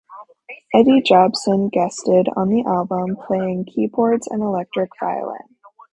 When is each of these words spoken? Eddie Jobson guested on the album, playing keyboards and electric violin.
Eddie 0.73 1.03
Jobson 1.03 1.69
guested 1.69 2.27
on 2.35 2.49
the 2.49 2.63
album, 2.65 3.15
playing 3.27 3.65
keyboards 3.65 4.25
and 4.25 4.41
electric 4.41 4.89
violin. 4.99 5.47